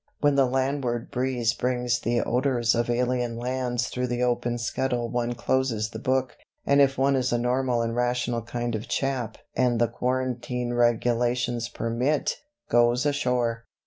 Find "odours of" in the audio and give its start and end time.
2.21-2.89